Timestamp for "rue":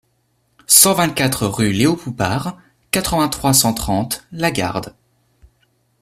1.45-1.71